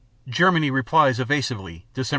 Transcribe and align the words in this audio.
_Germany 0.31 0.71
replies 0.71 1.19
evasively 1.19 1.85
(Dec. 1.93 1.93
26). 1.97 2.09